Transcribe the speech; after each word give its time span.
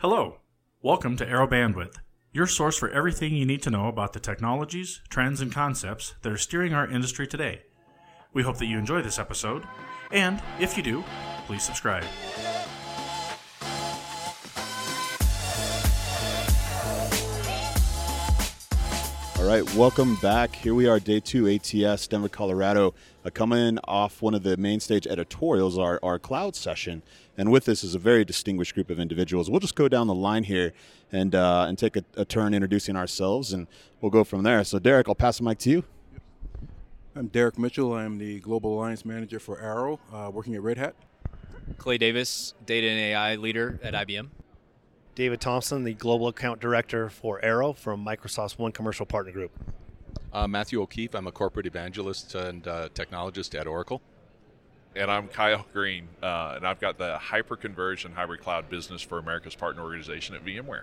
Hello. 0.00 0.36
Welcome 0.80 1.16
to 1.16 1.28
Arrow 1.28 1.48
Bandwidth, 1.48 1.96
your 2.30 2.46
source 2.46 2.78
for 2.78 2.88
everything 2.88 3.34
you 3.34 3.44
need 3.44 3.62
to 3.62 3.70
know 3.70 3.88
about 3.88 4.12
the 4.12 4.20
technologies, 4.20 5.00
trends, 5.08 5.40
and 5.40 5.52
concepts 5.52 6.14
that 6.22 6.32
are 6.32 6.36
steering 6.36 6.72
our 6.72 6.88
industry 6.88 7.26
today. 7.26 7.62
We 8.32 8.44
hope 8.44 8.58
that 8.58 8.66
you 8.66 8.78
enjoy 8.78 9.02
this 9.02 9.18
episode, 9.18 9.64
and 10.12 10.40
if 10.60 10.76
you 10.76 10.84
do, 10.84 11.02
please 11.48 11.64
subscribe. 11.64 12.04
All 19.38 19.44
right, 19.44 19.74
welcome 19.74 20.14
back. 20.16 20.54
Here 20.54 20.74
we 20.74 20.86
are, 20.86 21.00
day 21.00 21.18
two 21.18 21.48
ATS, 21.48 22.06
Denver, 22.06 22.28
Colorado. 22.28 22.94
Uh, 23.24 23.30
coming 23.30 23.78
off 23.84 24.22
one 24.22 24.34
of 24.34 24.44
the 24.44 24.56
main 24.56 24.78
stage 24.78 25.08
editorials, 25.08 25.76
our, 25.76 25.98
our 26.04 26.20
cloud 26.20 26.54
session. 26.54 27.02
And 27.38 27.52
with 27.52 27.66
this 27.66 27.84
is 27.84 27.94
a 27.94 28.00
very 28.00 28.24
distinguished 28.24 28.74
group 28.74 28.90
of 28.90 28.98
individuals. 28.98 29.48
We'll 29.48 29.60
just 29.60 29.76
go 29.76 29.86
down 29.86 30.08
the 30.08 30.14
line 30.14 30.42
here 30.42 30.72
and, 31.12 31.36
uh, 31.36 31.66
and 31.68 31.78
take 31.78 31.96
a, 31.96 32.04
a 32.16 32.24
turn 32.24 32.52
introducing 32.52 32.96
ourselves, 32.96 33.52
and 33.52 33.68
we'll 34.00 34.10
go 34.10 34.24
from 34.24 34.42
there. 34.42 34.64
So, 34.64 34.80
Derek, 34.80 35.08
I'll 35.08 35.14
pass 35.14 35.38
the 35.38 35.44
mic 35.44 35.58
to 35.58 35.70
you. 35.70 35.84
I'm 37.14 37.28
Derek 37.28 37.56
Mitchell. 37.56 37.94
I'm 37.94 38.18
the 38.18 38.40
Global 38.40 38.74
Alliance 38.74 39.04
Manager 39.04 39.38
for 39.38 39.60
Arrow, 39.60 40.00
uh, 40.12 40.30
working 40.32 40.56
at 40.56 40.62
Red 40.62 40.78
Hat. 40.78 40.96
Clay 41.76 41.96
Davis, 41.96 42.54
Data 42.66 42.88
and 42.88 42.98
AI 42.98 43.36
Leader 43.36 43.78
at 43.84 43.94
IBM. 43.94 44.30
David 45.14 45.40
Thompson, 45.40 45.84
the 45.84 45.94
Global 45.94 46.28
Account 46.28 46.60
Director 46.60 47.08
for 47.08 47.44
Arrow 47.44 47.72
from 47.72 48.04
Microsoft's 48.04 48.58
One 48.58 48.72
Commercial 48.72 49.06
Partner 49.06 49.32
Group. 49.32 49.52
Uh, 50.32 50.48
Matthew 50.48 50.82
O'Keefe, 50.82 51.14
I'm 51.14 51.26
a 51.28 51.32
corporate 51.32 51.66
evangelist 51.66 52.34
and 52.34 52.66
uh, 52.66 52.88
technologist 52.94 53.58
at 53.58 53.66
Oracle. 53.68 54.02
And 54.98 55.12
I'm 55.12 55.28
Kyle 55.28 55.64
Green, 55.72 56.08
uh, 56.24 56.54
and 56.56 56.66
I've 56.66 56.80
got 56.80 56.98
the 56.98 57.18
hyperconverged 57.22 58.04
hybrid 58.12 58.40
cloud 58.40 58.68
business 58.68 59.00
for 59.00 59.18
America's 59.18 59.54
Partner 59.54 59.82
Organization 59.82 60.34
at 60.34 60.44
VMware. 60.44 60.82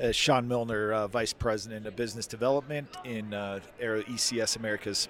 Uh, 0.00 0.12
Sean 0.12 0.48
Milner, 0.48 0.94
uh, 0.94 1.06
Vice 1.06 1.34
President 1.34 1.86
of 1.86 1.94
Business 1.94 2.26
Development 2.26 2.88
in 3.04 3.34
uh, 3.34 3.60
ECS 3.78 4.56
Americas. 4.56 5.08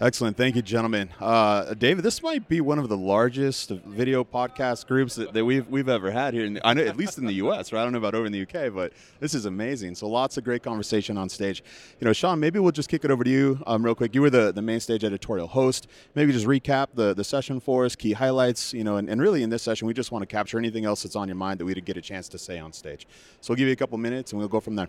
Excellent. 0.00 0.36
Thank 0.36 0.56
you, 0.56 0.62
gentlemen. 0.62 1.08
Uh, 1.20 1.72
David, 1.72 2.02
this 2.02 2.20
might 2.20 2.48
be 2.48 2.60
one 2.60 2.80
of 2.80 2.88
the 2.88 2.96
largest 2.96 3.70
video 3.70 4.24
podcast 4.24 4.88
groups 4.88 5.14
that, 5.14 5.32
that 5.32 5.44
we've, 5.44 5.68
we've 5.68 5.88
ever 5.88 6.10
had 6.10 6.34
here, 6.34 6.44
in, 6.44 6.58
I 6.64 6.74
know, 6.74 6.82
at 6.82 6.96
least 6.96 7.16
in 7.16 7.26
the 7.26 7.34
U.S., 7.34 7.72
right? 7.72 7.80
I 7.80 7.84
don't 7.84 7.92
know 7.92 7.98
about 7.98 8.16
over 8.16 8.26
in 8.26 8.32
the 8.32 8.40
U.K., 8.40 8.70
but 8.70 8.92
this 9.20 9.34
is 9.34 9.46
amazing. 9.46 9.94
So 9.94 10.08
lots 10.08 10.36
of 10.36 10.42
great 10.42 10.64
conversation 10.64 11.16
on 11.16 11.28
stage. 11.28 11.62
You 12.00 12.06
know, 12.06 12.12
Sean, 12.12 12.40
maybe 12.40 12.58
we'll 12.58 12.72
just 12.72 12.88
kick 12.88 13.04
it 13.04 13.12
over 13.12 13.22
to 13.22 13.30
you 13.30 13.62
um, 13.68 13.84
real 13.84 13.94
quick. 13.94 14.16
You 14.16 14.22
were 14.22 14.30
the, 14.30 14.50
the 14.50 14.62
main 14.62 14.80
stage 14.80 15.04
editorial 15.04 15.46
host. 15.46 15.86
Maybe 16.16 16.32
just 16.32 16.46
recap 16.46 16.88
the, 16.94 17.14
the 17.14 17.22
session 17.22 17.60
for 17.60 17.84
us, 17.84 17.94
key 17.94 18.14
highlights, 18.14 18.74
you 18.74 18.82
know, 18.82 18.96
and, 18.96 19.08
and 19.08 19.22
really 19.22 19.44
in 19.44 19.50
this 19.50 19.62
session, 19.62 19.86
we 19.86 19.94
just 19.94 20.10
want 20.10 20.22
to 20.22 20.26
capture 20.26 20.58
anything 20.58 20.84
else 20.84 21.04
that's 21.04 21.14
on 21.14 21.28
your 21.28 21.36
mind 21.36 21.60
that 21.60 21.66
we 21.66 21.72
did 21.72 21.84
get 21.84 21.96
a 21.96 22.02
chance 22.02 22.28
to 22.30 22.38
say 22.38 22.58
on 22.58 22.72
stage. 22.72 23.06
So 23.40 23.52
we'll 23.52 23.58
give 23.58 23.68
you 23.68 23.74
a 23.74 23.76
couple 23.76 23.96
minutes 23.98 24.32
and 24.32 24.40
we'll 24.40 24.48
go 24.48 24.58
from 24.58 24.74
there. 24.74 24.88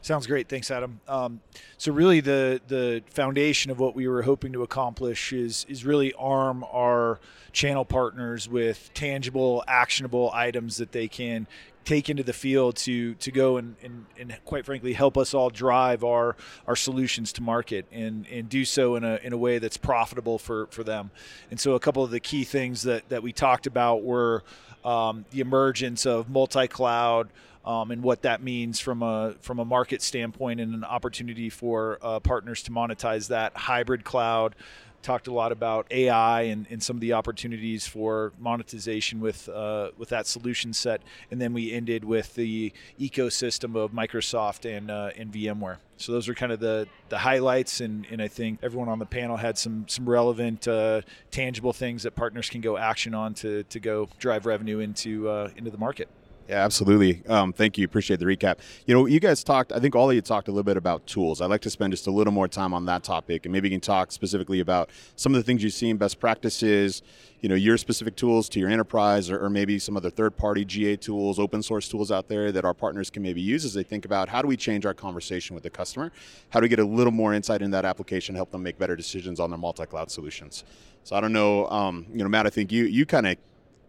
Sounds 0.00 0.26
great. 0.26 0.48
Thanks, 0.48 0.70
Adam. 0.70 0.98
Um, 1.06 1.42
so 1.76 1.92
really 1.92 2.20
the, 2.20 2.58
the 2.68 3.02
foundation 3.10 3.70
of 3.70 3.78
what 3.78 3.94
we 3.94 4.08
were 4.08 4.22
hoping 4.22 4.45
to 4.52 4.62
accomplish 4.62 5.32
is 5.32 5.66
is 5.68 5.84
really 5.84 6.12
arm 6.14 6.64
our 6.72 7.20
channel 7.52 7.84
partners 7.84 8.48
with 8.48 8.90
tangible, 8.92 9.64
actionable 9.66 10.30
items 10.34 10.76
that 10.76 10.92
they 10.92 11.08
can 11.08 11.46
take 11.84 12.10
into 12.10 12.22
the 12.22 12.32
field 12.32 12.76
to 12.76 13.14
to 13.14 13.30
go 13.30 13.56
and, 13.56 13.76
and, 13.82 14.06
and 14.18 14.36
quite 14.44 14.66
frankly 14.66 14.92
help 14.92 15.16
us 15.16 15.32
all 15.32 15.48
drive 15.48 16.02
our 16.02 16.36
our 16.66 16.76
solutions 16.76 17.32
to 17.32 17.42
market 17.42 17.86
and 17.92 18.26
and 18.26 18.48
do 18.48 18.64
so 18.64 18.96
in 18.96 19.04
a 19.04 19.18
in 19.22 19.32
a 19.32 19.38
way 19.38 19.58
that's 19.58 19.76
profitable 19.76 20.38
for 20.38 20.66
for 20.66 20.84
them. 20.84 21.10
And 21.50 21.58
so 21.58 21.74
a 21.74 21.80
couple 21.80 22.02
of 22.02 22.10
the 22.10 22.20
key 22.20 22.44
things 22.44 22.82
that 22.82 23.08
that 23.08 23.22
we 23.22 23.32
talked 23.32 23.66
about 23.66 24.02
were 24.02 24.42
um, 24.84 25.24
the 25.30 25.40
emergence 25.40 26.06
of 26.06 26.28
multi-cloud 26.28 27.28
um, 27.66 27.90
and 27.90 28.02
what 28.02 28.22
that 28.22 28.42
means 28.42 28.78
from 28.78 29.02
a 29.02 29.34
from 29.40 29.58
a 29.58 29.64
market 29.64 30.00
standpoint 30.00 30.60
and 30.60 30.72
an 30.72 30.84
opportunity 30.84 31.50
for 31.50 31.98
uh, 32.00 32.20
partners 32.20 32.62
to 32.62 32.70
monetize 32.70 33.28
that 33.28 33.56
hybrid 33.56 34.04
cloud. 34.04 34.54
Talked 35.02 35.28
a 35.28 35.32
lot 35.32 35.52
about 35.52 35.86
AI 35.92 36.42
and, 36.42 36.66
and 36.68 36.82
some 36.82 36.96
of 36.96 37.00
the 37.00 37.12
opportunities 37.12 37.86
for 37.86 38.32
monetization 38.40 39.20
with 39.20 39.48
uh, 39.48 39.90
with 39.96 40.08
that 40.08 40.26
solution 40.26 40.72
set, 40.72 41.00
and 41.30 41.40
then 41.40 41.52
we 41.52 41.72
ended 41.72 42.04
with 42.04 42.34
the 42.34 42.72
ecosystem 42.98 43.76
of 43.76 43.92
Microsoft 43.92 44.64
and 44.64 44.90
uh, 44.90 45.10
and 45.16 45.32
VMware. 45.32 45.76
So 45.96 46.10
those 46.10 46.28
are 46.28 46.34
kind 46.34 46.50
of 46.50 46.58
the 46.58 46.88
the 47.08 47.18
highlights, 47.18 47.80
and, 47.80 48.04
and 48.10 48.20
I 48.20 48.26
think 48.26 48.58
everyone 48.64 48.88
on 48.88 48.98
the 48.98 49.06
panel 49.06 49.36
had 49.36 49.58
some 49.58 49.86
some 49.86 50.08
relevant, 50.08 50.66
uh, 50.66 51.02
tangible 51.30 51.72
things 51.72 52.02
that 52.02 52.16
partners 52.16 52.50
can 52.50 52.60
go 52.60 52.76
action 52.76 53.14
on 53.14 53.34
to 53.34 53.62
to 53.64 53.78
go 53.78 54.08
drive 54.18 54.44
revenue 54.44 54.80
into 54.80 55.28
uh, 55.28 55.50
into 55.56 55.70
the 55.70 55.78
market. 55.78 56.08
Yeah, 56.48 56.64
absolutely. 56.64 57.26
Um, 57.26 57.52
thank 57.52 57.76
you. 57.76 57.84
Appreciate 57.84 58.20
the 58.20 58.24
recap. 58.24 58.58
You 58.86 58.94
know, 58.94 59.06
you 59.06 59.18
guys 59.18 59.42
talked, 59.42 59.72
I 59.72 59.80
think 59.80 59.96
all 59.96 60.08
of 60.08 60.14
you 60.14 60.22
talked 60.22 60.46
a 60.46 60.52
little 60.52 60.62
bit 60.62 60.76
about 60.76 61.04
tools. 61.04 61.40
I'd 61.40 61.50
like 61.50 61.62
to 61.62 61.70
spend 61.70 61.92
just 61.92 62.06
a 62.06 62.10
little 62.12 62.32
more 62.32 62.46
time 62.46 62.72
on 62.72 62.86
that 62.86 63.02
topic 63.02 63.46
and 63.46 63.52
maybe 63.52 63.68
you 63.68 63.74
can 63.74 63.80
talk 63.80 64.12
specifically 64.12 64.60
about 64.60 64.90
some 65.16 65.34
of 65.34 65.40
the 65.40 65.42
things 65.42 65.64
you've 65.64 65.72
seen, 65.72 65.96
best 65.96 66.20
practices, 66.20 67.02
you 67.40 67.48
know, 67.48 67.56
your 67.56 67.76
specific 67.76 68.14
tools 68.14 68.48
to 68.50 68.60
your 68.60 68.68
enterprise 68.68 69.28
or, 69.28 69.44
or 69.44 69.50
maybe 69.50 69.76
some 69.80 69.96
other 69.96 70.08
third 70.08 70.36
party 70.36 70.64
GA 70.64 70.94
tools, 70.94 71.40
open 71.40 71.64
source 71.64 71.88
tools 71.88 72.12
out 72.12 72.28
there 72.28 72.52
that 72.52 72.64
our 72.64 72.74
partners 72.74 73.10
can 73.10 73.24
maybe 73.24 73.40
use 73.40 73.64
as 73.64 73.74
they 73.74 73.82
think 73.82 74.04
about 74.04 74.28
how 74.28 74.40
do 74.40 74.46
we 74.46 74.56
change 74.56 74.86
our 74.86 74.94
conversation 74.94 75.54
with 75.54 75.64
the 75.64 75.70
customer? 75.70 76.12
How 76.50 76.60
do 76.60 76.64
we 76.64 76.68
get 76.68 76.78
a 76.78 76.84
little 76.84 77.12
more 77.12 77.34
insight 77.34 77.60
in 77.60 77.72
that 77.72 77.84
application, 77.84 78.36
help 78.36 78.52
them 78.52 78.62
make 78.62 78.78
better 78.78 78.94
decisions 78.94 79.40
on 79.40 79.50
their 79.50 79.58
multi 79.58 79.84
cloud 79.84 80.12
solutions? 80.12 80.62
So 81.02 81.16
I 81.16 81.20
don't 81.20 81.32
know, 81.32 81.68
um, 81.70 82.06
you 82.12 82.22
know, 82.22 82.28
Matt, 82.28 82.46
I 82.46 82.50
think 82.50 82.70
you, 82.70 82.84
you 82.84 83.04
kind 83.04 83.26
of 83.26 83.36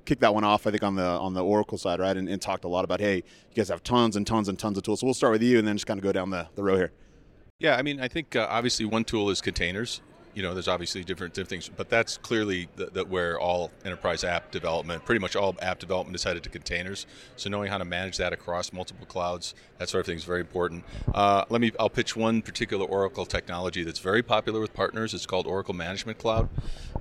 kicked 0.08 0.22
that 0.22 0.34
one 0.34 0.44
off, 0.44 0.66
I 0.66 0.72
think, 0.72 0.84
on 0.84 0.96
the 0.96 1.06
on 1.06 1.34
the 1.34 1.44
Oracle 1.44 1.78
side, 1.78 2.00
right? 2.00 2.16
And, 2.18 2.28
and, 2.28 2.42
talked 2.42 2.64
a 2.64 2.68
lot 2.68 2.86
about, 2.86 3.00
hey, 3.00 3.18
you 3.18 3.56
guys 3.56 3.70
have 3.70 3.84
tons 3.84 4.16
and 4.16 4.26
tons 4.26 4.48
and 4.48 4.58
tons 4.58 4.78
of 4.78 4.84
tools. 4.84 5.02
So 5.02 5.06
we'll 5.06 5.14
start 5.14 5.34
with 5.34 5.44
you 5.44 5.60
and 5.60 5.68
then 5.68 5.76
just 5.76 5.86
kind 5.86 6.00
of 6.00 6.04
go 6.04 6.12
down 6.12 6.30
the, 6.30 6.48
the 6.56 6.64
row 6.64 6.78
here. 6.78 6.92
Yeah, 7.60 7.76
I 7.76 7.82
mean, 7.82 8.00
I 8.00 8.08
think 8.08 8.36
uh, 8.36 8.48
obviously 8.50 8.86
one 8.86 9.04
tool 9.04 9.30
is 9.30 9.42
containers 9.42 10.02
you 10.38 10.44
know, 10.44 10.54
there's 10.54 10.68
obviously 10.68 11.04
different, 11.04 11.34
different 11.34 11.50
things, 11.50 11.68
but 11.68 11.90
that's 11.90 12.16
clearly 12.16 12.70
where 13.10 13.40
all 13.40 13.72
enterprise 13.84 14.24
app 14.24 14.52
development, 14.52 15.04
pretty 15.04 15.18
much 15.18 15.36
all 15.36 15.56
app 15.64 15.80
development 15.80 16.16
is 16.16 16.24
headed 16.24 16.44
to 16.44 16.50
containers. 16.50 17.08
So 17.38 17.50
knowing 17.50 17.72
how 17.72 17.80
to 17.80 17.86
manage 17.86 18.18
that 18.18 18.34
across 18.34 18.72
multiple 18.72 19.08
clouds, 19.08 19.56
that 19.80 19.90
sort 19.90 20.02
of 20.02 20.06
thing 20.06 20.16
is 20.16 20.26
very 20.26 20.42
important. 20.42 20.86
Uh, 21.12 21.44
let 21.50 21.60
me, 21.60 21.72
I'll 21.80 21.90
pitch 21.90 22.16
one 22.16 22.44
particular 22.44 22.86
Oracle 22.86 23.26
technology 23.26 23.84
that's 23.84 23.98
very 23.98 24.22
popular 24.22 24.60
with 24.60 24.76
partners. 24.76 25.16
It's 25.16 25.26
called 25.26 25.48
Oracle 25.48 25.74
Management 25.74 26.20
Cloud. 26.20 26.50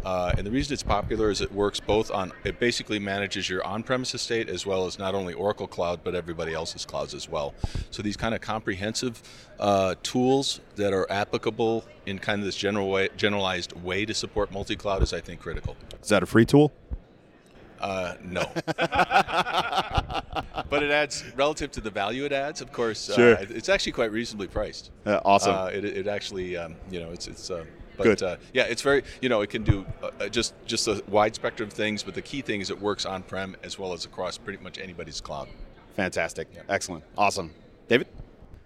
Uh, 0.03 0.33
and 0.39 0.47
the 0.47 0.51
reason 0.51 0.73
it's 0.73 0.83
popular 0.83 1.29
is 1.29 1.43
it 1.43 1.53
works 1.53 1.79
both 1.79 2.11
on, 2.11 2.33
it 2.43 2.59
basically 2.59 2.99
manages 2.99 3.51
your 3.51 3.63
on-premise 3.67 4.15
estate 4.15 4.49
as 4.49 4.65
well 4.65 4.87
as 4.87 4.99
not 4.99 5.15
only 5.15 5.35
Oracle 5.35 5.67
Cloud, 5.67 6.01
but 6.03 6.15
everybody 6.15 6.55
else's 6.55 6.87
clouds 6.87 7.13
as 7.13 7.29
well. 7.29 7.53
So 7.91 8.03
these 8.03 8.17
kind 8.17 8.35
of 8.35 8.41
comprehensive 8.41 9.23
uh, 9.61 9.95
tools 10.03 10.61
that 10.77 10.95
are 10.95 11.07
applicable 11.13 11.85
in 12.07 12.19
kind 12.19 12.41
of 12.41 12.47
this 12.47 12.57
general 12.57 12.89
way, 12.89 13.09
generalized 13.17 13.73
way 13.83 14.07
to 14.07 14.15
support 14.15 14.53
multi-cloud 14.53 15.03
is, 15.03 15.13
I 15.13 15.21
think, 15.21 15.41
critical. 15.41 15.77
Is 16.03 16.09
that 16.09 16.23
a 16.23 16.27
free 16.27 16.47
tool? 16.47 16.73
Uh, 17.81 18.15
no. 18.23 18.51
but 20.71 20.83
it 20.83 20.91
adds, 20.91 21.25
relative 21.37 21.71
to 21.73 21.81
the 21.81 21.91
value 21.91 22.25
it 22.25 22.33
adds, 22.33 22.61
of 22.61 22.73
course, 22.73 23.13
sure. 23.15 23.37
uh, 23.37 23.47
it's 23.51 23.69
actually 23.69 23.93
quite 23.93 24.13
reasonably 24.13 24.47
priced. 24.47 24.91
Uh, 25.05 25.21
awesome. 25.25 25.55
Uh, 25.55 25.67
it, 25.67 25.85
it, 25.85 26.07
actually, 26.07 26.57
um, 26.57 26.75
you 26.91 27.01
know, 27.01 27.11
it's, 27.11 27.27
it's, 27.27 27.51
uh, 27.51 27.65
but 27.97 28.05
Good. 28.05 28.23
Uh, 28.23 28.37
yeah, 28.53 28.65
it's 28.65 28.83
very, 28.83 29.03
you 29.23 29.29
know, 29.29 29.41
it 29.41 29.49
can 29.49 29.63
do 29.63 29.87
uh, 30.03 30.29
just 30.29 30.53
just 30.67 30.87
a 30.87 31.03
wide 31.09 31.35
spectrum 31.35 31.69
of 31.69 31.73
things, 31.73 32.03
but 32.03 32.15
the 32.15 32.21
key 32.21 32.43
thing 32.43 32.61
is 32.61 32.69
it 32.69 32.79
works 32.79 33.07
on-prem 33.07 33.57
as 33.63 33.79
well 33.79 33.95
as 33.95 34.05
across 34.05 34.37
pretty 34.37 34.63
much 34.63 34.79
anybody's 34.79 35.19
cloud. 35.19 35.49
Fantastic. 35.95 36.49
Yeah. 36.55 36.61
Excellent. 36.69 37.05
Awesome. 37.17 37.55
David? 37.89 38.09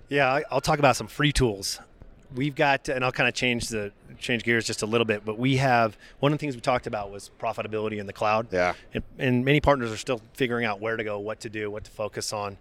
Yeah, 0.09 0.41
I'll 0.51 0.61
talk 0.61 0.81
about 0.81 0.97
some 0.97 1.07
free 1.07 1.31
tools 1.31 1.79
we've 2.35 2.55
got 2.55 2.89
and 2.89 3.05
i'll 3.05 3.13
kind 3.13 3.29
of 3.29 3.35
change 3.35 3.69
the 3.69 3.93
change 4.19 4.45
gears 4.45 4.67
just 4.67 4.83
a 4.83 4.87
little 4.87 5.05
bit 5.05 5.25
but 5.25 5.39
we 5.39 5.57
have 5.57 5.97
one 6.21 6.33
of 6.33 6.39
the 6.39 6.41
things 6.41 6.55
we 6.55 6.61
talked 6.61 6.87
about 6.87 7.11
was 7.11 7.31
profitability 7.41 7.99
in 7.99 8.07
the 8.07 8.13
cloud. 8.13 8.47
Yeah. 8.51 8.75
And, 8.95 9.03
and, 9.19 9.45
many 9.45 9.61
partners 9.61 9.91
are 9.91 9.97
still 9.97 10.21
figuring 10.35 10.65
out 10.65 10.81
where 10.81 10.97
to 10.97 11.05
go 11.05 11.19
what 11.19 11.41
to 11.41 11.49
do 11.49 11.71
what 11.71 11.85
to 11.85 11.91
focus 11.91 12.33
on. 12.33 12.59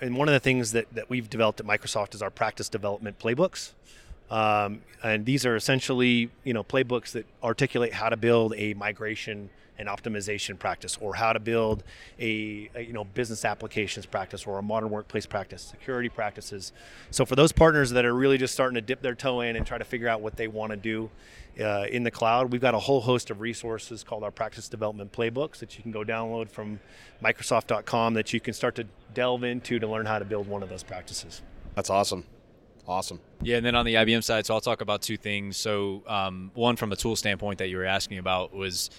And 0.00 0.16
one 0.16 0.28
of 0.28 0.34
the 0.34 0.40
things 0.40 0.72
that, 0.72 0.92
that 0.94 1.08
we've 1.08 1.30
developed 1.30 1.60
at 1.60 1.66
microsoft 1.66 2.14
is 2.14 2.22
our 2.22 2.30
practice 2.30 2.68
development 2.68 3.18
playbooks 3.18 3.72
um, 4.30 4.80
and 5.02 5.26
these 5.26 5.44
are 5.44 5.56
essentially 5.56 6.30
you 6.44 6.54
know 6.54 6.64
playbooks 6.64 7.12
that 7.12 7.26
articulate 7.42 7.92
how 7.92 8.08
to 8.08 8.16
build 8.16 8.54
a 8.56 8.74
migration 8.74 9.50
and 9.78 9.88
optimization 9.88 10.58
practice 10.58 10.96
or 11.00 11.14
how 11.14 11.32
to 11.32 11.40
build 11.40 11.82
a, 12.18 12.70
a, 12.74 12.82
you 12.82 12.92
know 12.92 13.04
business 13.04 13.44
applications 13.44 14.06
practice 14.06 14.46
or 14.46 14.58
a 14.58 14.62
modern 14.62 14.90
workplace 14.90 15.26
practice 15.26 15.62
security 15.62 16.08
practices. 16.08 16.72
So 17.10 17.24
for 17.24 17.36
those 17.36 17.52
partners 17.52 17.90
that 17.90 18.04
are 18.04 18.14
really 18.14 18.38
just 18.38 18.54
starting 18.54 18.76
to 18.76 18.80
dip 18.80 19.02
their 19.02 19.14
toe 19.14 19.40
in 19.40 19.56
and 19.56 19.66
try 19.66 19.78
to 19.78 19.84
figure 19.84 20.08
out 20.08 20.20
what 20.20 20.36
they 20.36 20.48
want 20.48 20.70
to 20.70 20.76
do 20.76 21.10
uh, 21.60 21.86
in 21.90 22.02
the 22.02 22.10
cloud 22.10 22.50
we've 22.50 22.60
got 22.60 22.74
a 22.74 22.78
whole 22.78 23.00
host 23.00 23.30
of 23.30 23.40
resources 23.40 24.02
called 24.02 24.24
our 24.24 24.30
practice 24.30 24.68
development 24.68 25.12
playbooks 25.12 25.58
that 25.58 25.76
you 25.76 25.82
can 25.82 25.92
go 25.92 26.02
download 26.02 26.50
from 26.50 26.80
microsoft.com 27.22 28.14
that 28.14 28.32
you 28.32 28.40
can 28.40 28.54
start 28.54 28.74
to 28.74 28.84
delve 29.12 29.44
into 29.44 29.78
to 29.78 29.86
learn 29.86 30.06
how 30.06 30.18
to 30.18 30.24
build 30.24 30.48
one 30.48 30.62
of 30.62 30.68
those 30.68 30.82
practices. 30.82 31.42
That's 31.74 31.90
awesome 31.90 32.24
Awesome. 32.86 33.20
Yeah, 33.42 33.56
and 33.56 33.64
then 33.64 33.74
on 33.74 33.86
the 33.86 33.94
IBM 33.94 34.22
side, 34.22 34.44
so 34.46 34.54
I'll 34.54 34.60
talk 34.60 34.80
about 34.80 35.00
two 35.00 35.16
things. 35.16 35.56
So, 35.56 36.02
um, 36.06 36.50
one 36.54 36.76
from 36.76 36.92
a 36.92 36.96
tool 36.96 37.16
standpoint 37.16 37.58
that 37.58 37.68
you 37.68 37.78
were 37.78 37.86
asking 37.86 38.18
about 38.18 38.54
was 38.54 38.90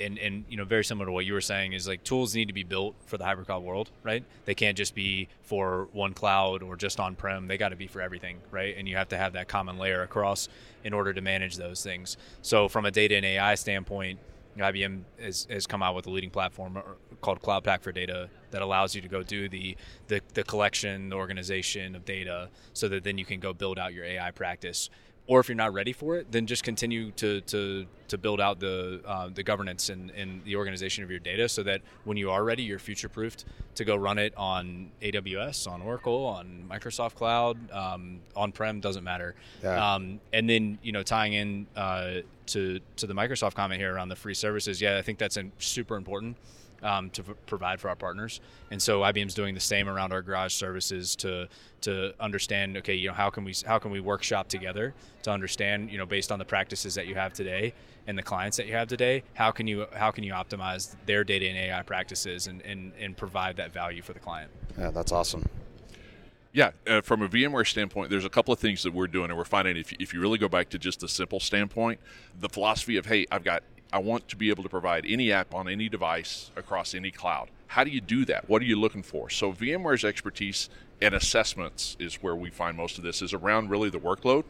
and 0.00 0.18
and 0.18 0.44
you 0.48 0.56
know 0.56 0.64
very 0.64 0.84
similar 0.84 1.06
to 1.06 1.12
what 1.12 1.24
you 1.24 1.32
were 1.32 1.40
saying 1.40 1.72
is 1.72 1.86
like 1.86 2.02
tools 2.02 2.34
need 2.34 2.46
to 2.46 2.52
be 2.52 2.62
built 2.62 2.94
for 3.06 3.16
the 3.16 3.24
hybrid 3.24 3.46
cloud 3.46 3.62
world 3.62 3.90
right 4.02 4.24
they 4.44 4.54
can't 4.54 4.76
just 4.76 4.94
be 4.94 5.28
for 5.42 5.88
one 5.92 6.12
cloud 6.12 6.62
or 6.62 6.76
just 6.76 6.98
on 6.98 7.14
prem 7.14 7.46
they 7.46 7.56
got 7.56 7.68
to 7.68 7.76
be 7.76 7.86
for 7.86 8.00
everything 8.00 8.38
right 8.50 8.76
and 8.76 8.88
you 8.88 8.96
have 8.96 9.08
to 9.08 9.16
have 9.16 9.34
that 9.34 9.48
common 9.48 9.78
layer 9.78 10.02
across 10.02 10.48
in 10.82 10.92
order 10.92 11.12
to 11.12 11.20
manage 11.20 11.56
those 11.56 11.82
things 11.82 12.16
so 12.42 12.68
from 12.68 12.84
a 12.84 12.90
data 12.90 13.14
and 13.14 13.24
ai 13.24 13.54
standpoint 13.54 14.18
IBM 14.56 15.02
has, 15.20 15.46
has 15.50 15.66
come 15.66 15.82
out 15.82 15.94
with 15.94 16.06
a 16.06 16.10
leading 16.10 16.30
platform 16.30 16.76
uh, 16.76 16.82
called 17.20 17.42
Cloud 17.42 17.64
Pak 17.64 17.82
for 17.82 17.92
Data 17.92 18.28
that 18.50 18.62
allows 18.62 18.94
you 18.94 19.02
to 19.02 19.08
go 19.08 19.22
do 19.22 19.48
the, 19.48 19.76
the, 20.08 20.20
the 20.34 20.44
collection, 20.44 21.08
the 21.08 21.16
organization 21.16 21.94
of 21.94 22.04
data, 22.04 22.48
so 22.72 22.88
that 22.88 23.04
then 23.04 23.18
you 23.18 23.24
can 23.24 23.40
go 23.40 23.52
build 23.52 23.78
out 23.78 23.92
your 23.92 24.04
AI 24.04 24.30
practice 24.30 24.90
or 25.26 25.40
if 25.40 25.48
you're 25.48 25.56
not 25.56 25.72
ready 25.72 25.92
for 25.92 26.16
it, 26.16 26.30
then 26.30 26.46
just 26.46 26.64
continue 26.64 27.10
to 27.12 27.40
to, 27.42 27.86
to 28.08 28.18
build 28.18 28.40
out 28.40 28.60
the 28.60 29.00
uh, 29.06 29.30
the 29.32 29.42
governance 29.42 29.88
and, 29.88 30.10
and 30.10 30.44
the 30.44 30.56
organization 30.56 31.02
of 31.02 31.10
your 31.10 31.18
data, 31.18 31.48
so 31.48 31.62
that 31.62 31.80
when 32.04 32.16
you 32.16 32.30
are 32.30 32.44
ready, 32.44 32.62
you're 32.62 32.78
future 32.78 33.08
proofed 33.08 33.44
to 33.74 33.84
go 33.84 33.96
run 33.96 34.18
it 34.18 34.34
on 34.36 34.90
AWS, 35.02 35.70
on 35.70 35.80
Oracle, 35.80 36.26
on 36.26 36.64
Microsoft 36.70 37.14
Cloud, 37.14 37.56
um, 37.72 38.20
on 38.36 38.52
prem 38.52 38.80
doesn't 38.80 39.04
matter. 39.04 39.34
Yeah. 39.62 39.94
Um, 39.94 40.20
and 40.32 40.48
then 40.48 40.78
you 40.82 40.92
know 40.92 41.02
tying 41.02 41.32
in 41.32 41.66
uh, 41.74 42.16
to 42.46 42.80
to 42.96 43.06
the 43.06 43.14
Microsoft 43.14 43.54
comment 43.54 43.80
here 43.80 43.94
around 43.94 44.10
the 44.10 44.16
free 44.16 44.34
services, 44.34 44.80
yeah, 44.80 44.98
I 44.98 45.02
think 45.02 45.18
that's 45.18 45.38
super 45.58 45.96
important 45.96 46.36
um, 46.84 47.10
to 47.10 47.22
f- 47.22 47.36
provide 47.46 47.80
for 47.80 47.88
our 47.88 47.96
partners. 47.96 48.40
And 48.70 48.80
so 48.80 49.00
IBM's 49.00 49.34
doing 49.34 49.54
the 49.54 49.60
same 49.60 49.88
around 49.88 50.12
our 50.12 50.22
garage 50.22 50.54
services 50.54 51.16
to 51.16 51.48
to 51.82 52.14
understand. 52.20 52.76
Okay, 52.76 52.94
you 52.94 53.08
know 53.08 53.14
how 53.14 53.30
can 53.30 53.44
we 53.44 53.54
how 53.66 53.78
can 53.78 53.90
we 53.90 54.00
workshop 54.00 54.48
together 54.48 54.94
to 55.22 55.30
understand 55.30 55.90
you 55.90 55.98
know 55.98 56.06
based 56.06 56.30
on 56.30 56.38
the 56.38 56.44
practices 56.44 56.94
that 56.94 57.06
you 57.06 57.14
have 57.14 57.32
today 57.32 57.72
and 58.06 58.18
the 58.18 58.22
clients 58.22 58.58
that 58.58 58.66
you 58.66 58.74
have 58.74 58.86
today, 58.86 59.22
how 59.32 59.50
can 59.50 59.66
you 59.66 59.86
how 59.94 60.10
can 60.10 60.22
you 60.22 60.32
optimize 60.32 60.94
their 61.06 61.24
data 61.24 61.46
and 61.48 61.56
AI 61.56 61.82
practices 61.82 62.46
and 62.46 62.62
and, 62.62 62.92
and 63.00 63.16
provide 63.16 63.56
that 63.56 63.72
value 63.72 64.02
for 64.02 64.12
the 64.12 64.20
client. 64.20 64.50
Yeah, 64.78 64.90
that's 64.90 65.12
awesome. 65.12 65.44
Yeah, 66.52 66.70
uh, 66.86 67.00
from 67.00 67.20
a 67.20 67.28
VMware 67.28 67.66
standpoint, 67.66 68.10
there's 68.10 68.24
a 68.24 68.30
couple 68.30 68.54
of 68.54 68.60
things 68.60 68.84
that 68.84 68.94
we're 68.94 69.08
doing, 69.08 69.28
and 69.28 69.36
we're 69.36 69.44
finding 69.44 69.76
if, 69.76 69.92
if 69.94 70.14
you 70.14 70.20
really 70.20 70.38
go 70.38 70.48
back 70.48 70.68
to 70.68 70.78
just 70.78 71.00
the 71.00 71.08
simple 71.08 71.40
standpoint, 71.40 71.98
the 72.38 72.48
philosophy 72.48 72.96
of, 72.96 73.06
hey, 73.06 73.26
I've 73.32 73.42
got 73.42 73.64
I 73.94 73.98
want 73.98 74.26
to 74.30 74.36
be 74.36 74.50
able 74.50 74.64
to 74.64 74.68
provide 74.68 75.06
any 75.08 75.30
app 75.30 75.54
on 75.54 75.68
any 75.68 75.88
device 75.88 76.50
across 76.56 76.96
any 76.96 77.12
cloud. 77.12 77.48
How 77.68 77.84
do 77.84 77.90
you 77.90 78.00
do 78.00 78.24
that? 78.24 78.48
What 78.48 78.60
are 78.60 78.64
you 78.64 78.74
looking 78.74 79.04
for? 79.04 79.30
So 79.30 79.52
VMware's 79.52 80.04
expertise 80.04 80.68
and 81.00 81.14
assessments 81.14 81.96
is 82.00 82.16
where 82.16 82.34
we 82.34 82.50
find 82.50 82.76
most 82.76 82.98
of 82.98 83.04
this 83.04 83.22
is 83.22 83.32
around 83.32 83.70
really 83.70 83.90
the 83.90 84.00
workload. 84.00 84.42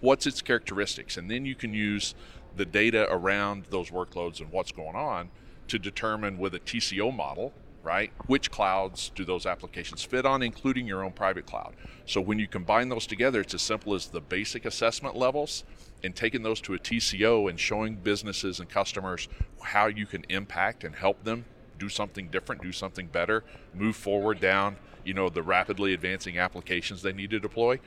What's 0.00 0.26
its 0.26 0.42
characteristics? 0.42 1.16
And 1.16 1.30
then 1.30 1.46
you 1.46 1.54
can 1.54 1.72
use 1.72 2.14
the 2.54 2.66
data 2.66 3.06
around 3.10 3.64
those 3.70 3.88
workloads 3.88 4.38
and 4.38 4.52
what's 4.52 4.70
going 4.70 4.96
on 4.96 5.30
to 5.68 5.78
determine 5.78 6.36
with 6.36 6.54
a 6.54 6.60
TCO 6.60 7.14
model, 7.14 7.54
right? 7.82 8.12
Which 8.26 8.50
clouds 8.50 9.10
do 9.14 9.24
those 9.24 9.46
applications 9.46 10.02
fit 10.02 10.26
on, 10.26 10.42
including 10.42 10.86
your 10.86 11.02
own 11.02 11.12
private 11.12 11.46
cloud. 11.46 11.74
So 12.06 12.20
when 12.20 12.38
you 12.38 12.46
combine 12.46 12.88
those 12.88 13.06
together, 13.06 13.40
it's 13.40 13.54
as 13.54 13.62
simple 13.62 13.94
as 13.94 14.08
the 14.08 14.20
basic 14.20 14.64
assessment 14.64 15.16
levels 15.16 15.64
and 16.02 16.14
taking 16.14 16.42
those 16.42 16.60
to 16.62 16.74
a 16.74 16.78
TCO 16.78 17.48
and 17.48 17.58
showing 17.58 17.96
businesses 17.96 18.60
and 18.60 18.68
customers 18.68 19.28
how 19.62 19.86
you 19.86 20.06
can 20.06 20.24
impact 20.28 20.84
and 20.84 20.94
help 20.94 21.24
them 21.24 21.44
do 21.78 21.88
something 21.88 22.28
different, 22.28 22.62
do 22.62 22.72
something 22.72 23.06
better, 23.06 23.42
move 23.74 23.96
forward 23.96 24.40
down, 24.40 24.76
you 25.04 25.14
know, 25.14 25.28
the 25.28 25.42
rapidly 25.42 25.94
advancing 25.94 26.38
applications 26.38 27.02
they 27.02 27.12
need 27.12 27.30
to 27.30 27.40
deploy. 27.40 27.80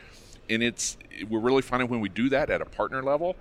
And 0.49 0.61
it's 0.61 0.97
we're 1.29 1.39
really 1.39 1.61
finding 1.61 1.89
when 1.89 2.01
we 2.01 2.09
do 2.09 2.29
that 2.29 2.49
at 2.49 2.61
a 2.61 2.65
partner 2.65 3.01
level, 3.01 3.35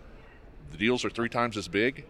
the 0.70 0.76
deals 0.76 1.04
are 1.04 1.10
three 1.10 1.28
times 1.28 1.56
as 1.56 1.68
big. 1.68 2.04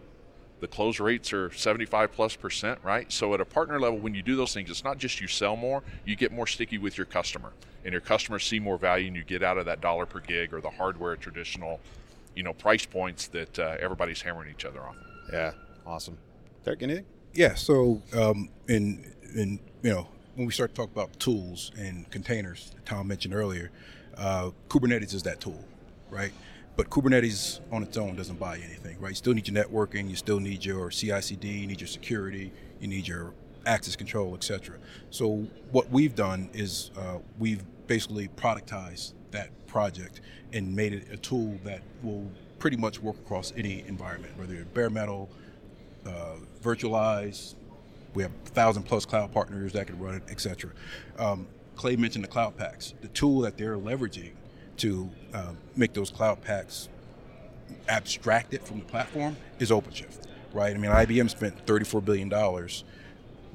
The 0.63 0.69
close 0.69 1.01
rates 1.01 1.33
are 1.33 1.51
75 1.51 2.13
plus 2.13 2.37
percent, 2.37 2.79
right? 2.83 3.11
So 3.11 3.33
at 3.33 3.41
a 3.41 3.45
partner 3.45 3.81
level, 3.81 3.99
when 3.99 4.15
you 4.15 4.21
do 4.21 4.37
those 4.37 4.53
things, 4.53 4.69
it's 4.69 4.85
not 4.85 4.97
just 4.97 5.19
you 5.19 5.27
sell 5.27 5.57
more, 5.57 5.83
you 6.05 6.15
get 6.15 6.31
more 6.31 6.47
sticky 6.47 6.77
with 6.77 6.97
your 6.97 7.05
customer. 7.05 7.51
And 7.83 7.91
your 7.91 7.99
customers 7.99 8.45
see 8.45 8.61
more 8.61 8.77
value 8.77 9.07
and 9.07 9.15
you 9.17 9.25
get 9.25 9.43
out 9.43 9.57
of 9.57 9.65
that 9.65 9.81
dollar 9.81 10.05
per 10.05 10.21
gig 10.21 10.53
or 10.53 10.61
the 10.61 10.69
hardware 10.69 11.17
traditional 11.17 11.81
you 12.33 12.43
know 12.43 12.53
price 12.53 12.85
points 12.85 13.27
that 13.27 13.59
uh, 13.59 13.75
everybody's 13.77 14.21
hammering 14.21 14.49
each 14.49 14.63
other 14.63 14.79
on. 14.79 14.95
Yeah, 15.33 15.51
awesome. 15.85 16.17
Derek, 16.63 16.81
anything? 16.81 17.07
Yeah. 17.33 17.55
So 17.55 18.01
um, 18.15 18.47
in 18.69 19.13
in 19.35 19.59
you 19.81 19.91
know 19.91 20.07
when 20.35 20.47
we 20.47 20.53
start 20.53 20.71
to 20.71 20.81
talk 20.81 20.93
about 20.93 21.19
tools 21.19 21.73
and 21.77 22.09
containers, 22.09 22.71
Tom 22.85 23.09
mentioned 23.09 23.33
earlier, 23.33 23.69
uh, 24.17 24.51
Kubernetes 24.69 25.13
is 25.13 25.23
that 25.23 25.41
tool, 25.41 25.61
right? 26.09 26.31
But 26.75 26.89
Kubernetes 26.89 27.59
on 27.71 27.83
its 27.83 27.97
own 27.97 28.15
doesn't 28.15 28.39
buy 28.39 28.57
anything, 28.57 28.99
right? 28.99 29.09
You 29.09 29.15
still 29.15 29.33
need 29.33 29.47
your 29.47 29.63
networking, 29.63 30.09
you 30.09 30.15
still 30.15 30.39
need 30.39 30.65
your 30.65 30.89
CI/CD, 30.89 31.47
you 31.47 31.67
need 31.67 31.79
your 31.79 31.87
security, 31.87 32.51
you 32.79 32.87
need 32.87 33.07
your 33.07 33.33
access 33.65 33.95
control, 33.95 34.33
etc. 34.33 34.77
So 35.11 35.45
what 35.71 35.89
we've 35.91 36.15
done 36.15 36.49
is 36.53 36.91
uh, 36.97 37.19
we've 37.37 37.63
basically 37.87 38.27
productized 38.29 39.13
that 39.31 39.49
project 39.67 40.21
and 40.51 40.75
made 40.75 40.93
it 40.93 41.07
a 41.11 41.17
tool 41.17 41.57
that 41.63 41.81
will 42.01 42.27
pretty 42.57 42.77
much 42.77 43.01
work 43.01 43.17
across 43.17 43.53
any 43.55 43.83
environment, 43.87 44.37
whether 44.37 44.53
you're 44.53 44.65
bare 44.65 44.89
metal, 44.89 45.29
uh, 46.05 46.35
virtualized. 46.63 47.55
We 48.15 48.23
have 48.23 48.31
thousand 48.45 48.83
plus 48.83 49.05
cloud 49.05 49.31
partners 49.31 49.73
that 49.73 49.87
can 49.87 49.99
run 49.99 50.15
it, 50.15 50.23
etc. 50.29 50.71
Um, 51.19 51.47
Clay 51.75 51.95
mentioned 51.95 52.23
the 52.23 52.29
cloud 52.29 52.57
paks. 52.57 52.93
The 53.01 53.07
tool 53.09 53.41
that 53.41 53.57
they're 53.57 53.77
leveraging 53.77 54.31
to 54.77 55.09
um, 55.33 55.57
make 55.75 55.93
those 55.93 56.09
Cloud 56.09 56.41
Paks 56.41 56.89
abstracted 57.87 58.61
from 58.61 58.79
the 58.79 58.85
platform 58.85 59.35
is 59.59 59.71
OpenShift, 59.71 60.25
right? 60.53 60.75
I 60.75 60.77
mean, 60.77 60.91
IBM 60.91 61.29
spent 61.29 61.65
$34 61.65 62.03
billion 62.03 62.29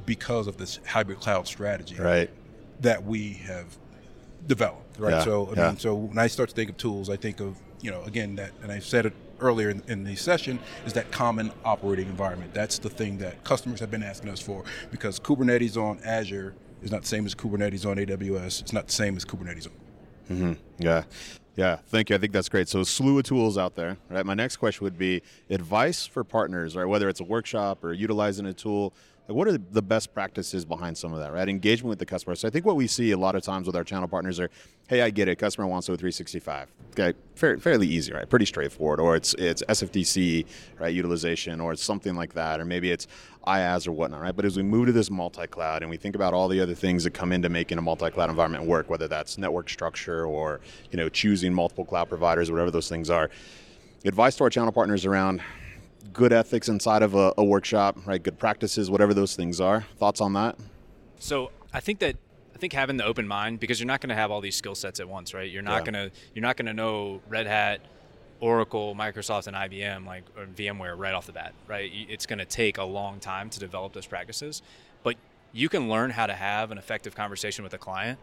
because 0.07 0.47
of 0.47 0.57
this 0.57 0.81
hybrid 0.87 1.21
cloud 1.21 1.47
strategy 1.47 1.97
right. 1.97 2.31
that 2.81 3.05
we 3.05 3.35
have 3.35 3.77
developed, 4.47 4.99
right? 4.99 5.13
Yeah, 5.13 5.25
so 5.25 5.49
I 5.49 5.57
yeah. 5.57 5.69
mean, 5.69 5.79
so 5.79 5.95
when 5.95 6.19
I 6.19 6.27
start 6.27 6.49
to 6.49 6.55
think 6.55 6.71
of 6.71 6.77
tools, 6.77 7.11
I 7.11 7.17
think 7.17 7.41
of 7.41 7.59
you 7.81 7.91
know 7.91 8.03
again 8.05 8.37
that, 8.37 8.53
and 8.63 8.73
I 8.73 8.79
said 8.79 9.07
it 9.07 9.13
earlier 9.41 9.71
in, 9.71 9.83
in, 9.87 10.03
the 10.03 10.17
session, 10.17 10.59
is 10.87 10.95
that 10.95 11.13
common 11.13 11.53
operating 11.65 12.09
environment. 12.09 12.53
That's 12.55 12.79
the 12.79 12.89
thing 12.89 13.19
that 13.19 13.45
customers 13.45 13.79
have 13.81 13.91
been 13.91 14.03
asking 14.03 14.31
us 14.31 14.41
for 14.41 14.65
because 14.91 15.21
Kubernetes 15.21 15.77
on 15.77 16.01
Azure 16.05 16.55
is 16.83 16.91
not 16.91 17.03
the 17.03 17.09
same 17.09 17.27
as 17.27 17.35
Kubernetes 17.35 17.87
on 17.89 17.99
AWS. 17.99 18.63
It's 18.63 18.73
not 18.73 18.87
the 18.87 18.93
same 18.93 19.17
as 19.17 19.25
Kubernetes 19.25 19.67
on. 19.67 20.37
Mm-hmm. 20.37 20.53
Yeah. 20.79 21.05
Yeah, 21.57 21.79
thank 21.89 22.09
you. 22.09 22.15
I 22.15 22.21
think 22.21 22.33
that's 22.33 22.49
great. 22.49 22.69
So, 22.69 22.83
a 22.83 22.85
slew 22.85 23.19
of 23.19 23.25
tools 23.25 23.59
out 23.59 23.75
there, 23.75 23.97
right? 24.09 24.25
My 24.25 24.35
next 24.35 24.59
question 24.59 24.85
would 24.85 24.97
be 24.97 25.23
advice 25.51 26.07
for 26.07 26.23
partners, 26.23 26.77
right? 26.77 26.85
Whether 26.85 27.09
it's 27.09 27.19
a 27.19 27.25
workshop 27.25 27.83
or 27.83 27.93
utilizing 27.93 28.47
a 28.47 28.53
tool 28.53 28.95
what 29.29 29.47
are 29.47 29.59
the 29.59 29.83
best 29.83 30.15
practices 30.15 30.65
behind 30.65 30.97
some 30.97 31.13
of 31.13 31.19
that, 31.21 31.35
right? 31.35 31.49
Engagement 31.49 31.91
with 31.91 31.99
the 31.99 32.07
customer. 32.07 32.35
So 32.35 32.49
I 32.49 32.51
think 32.51 32.65
what 32.65 32.77
we 32.77 32.87
see 32.87 33.11
a 33.11 33.17
lot 33.19 33.35
of 33.35 33.43
times 33.43 33.67
with 33.67 33.77
our 33.77 33.85
channel 33.85 34.09
partners 34.09 34.41
are, 34.41 34.49
hey, 34.89 35.03
I 35.03 35.11
get 35.11 35.29
it, 35.29 35.37
customer 35.37 35.67
wants 35.67 35.87
O365. 35.89 36.67
Okay, 36.99 37.17
fair, 37.35 37.59
fairly 37.59 37.87
easy, 37.87 38.11
right? 38.15 38.29
Pretty 38.29 38.47
straightforward. 38.47 39.01
Or 39.01 39.17
it's 39.17 39.35
it's 39.35 39.63
SFDC, 39.69 40.47
right, 40.81 40.95
utilization, 40.95 41.61
or 41.61 41.73
it's 41.73 41.83
something 41.83 42.15
like 42.15 42.33
that, 42.35 42.59
or 42.59 42.65
maybe 42.65 42.91
it's 42.91 43.07
IaaS 43.47 43.87
or 43.87 43.93
whatnot, 43.93 44.23
right? 44.23 44.35
But 44.35 44.47
as 44.47 44.57
we 44.57 44.63
move 44.63 44.87
to 44.87 44.93
this 44.93 45.11
multi-cloud 45.11 45.83
and 45.83 45.91
we 45.91 45.99
think 45.99 46.15
about 46.15 46.33
all 46.33 46.49
the 46.49 46.61
other 46.61 46.75
things 46.75 47.05
that 47.05 47.13
come 47.13 47.31
into 47.31 47.51
making 47.51 47.77
a 47.77 47.83
multi-cloud 47.83 48.31
environment 48.31 48.65
work, 48.65 48.89
whether 48.89 49.09
that's 49.09 49.37
network 49.37 49.69
structure 49.69 50.25
or 50.25 50.61
you 50.91 50.97
know 50.97 51.09
choosing 51.09 51.53
multiple 51.53 51.85
cloud 51.85 52.09
providers, 52.09 52.51
whatever 52.51 52.71
those 52.71 52.89
things 52.89 53.11
are, 53.11 53.31
advice 54.05 54.37
to 54.37 54.45
our 54.45 54.51
channel 54.51 54.73
partners 54.73 55.05
around 55.05 55.43
good 56.13 56.33
ethics 56.33 56.69
inside 56.69 57.03
of 57.03 57.15
a, 57.15 57.33
a 57.39 57.45
workshop, 57.45 57.97
right? 58.07 58.23
Good 58.23 58.39
practices, 58.39 58.91
whatever 58.91 59.15
those 59.15 59.37
things 59.37 59.61
are. 59.61 59.83
Thoughts 59.99 60.21
on 60.21 60.33
that? 60.35 60.57
So 61.19 61.51
I 61.73 61.81
think 61.81 61.99
that 62.01 62.17
I 62.55 62.59
think 62.59 62.73
having 62.73 62.97
the 62.97 63.05
open 63.05 63.29
mind 63.29 63.61
because 63.61 63.79
you're 63.79 63.87
not 63.87 64.01
going 64.01 64.09
to 64.09 64.17
have 64.17 64.33
all 64.33 64.41
these 64.41 64.57
skill 64.57 64.75
sets 64.75 64.99
at 64.99 65.09
once, 65.09 65.33
right? 65.33 65.49
You're 65.49 65.63
not 65.63 65.87
yeah. 65.87 65.93
going 65.93 66.11
to 66.11 66.17
you're 66.35 66.43
not 66.43 66.57
going 66.57 66.67
to 66.67 66.75
know 66.75 67.21
Red 67.29 67.47
Hat, 67.47 67.81
Oracle, 68.41 68.97
Microsoft, 68.97 69.47
and 69.47 69.57
IBM 69.57 70.07
like 70.07 70.25
or 70.37 70.47
VMware 70.47 70.99
right 70.99 71.15
off 71.15 71.27
the 71.27 71.33
bat, 71.33 71.55
right? 71.69 71.91
It's 71.93 72.27
going 72.27 72.41
to 72.41 72.45
take 72.45 72.79
a 72.79 72.85
long 72.85 73.21
time 73.21 73.49
to 73.51 73.61
develop 73.61 73.93
those 73.93 74.07
practices, 74.07 74.63
but 75.05 75.17
you 75.53 75.69
can 75.69 75.89
learn 75.89 76.11
how 76.11 76.27
to 76.27 76.35
have 76.35 76.71
an 76.71 76.79
effective 76.79 77.15
conversation 77.15 77.63
with 77.63 77.75
a 77.75 77.79
client 77.79 78.19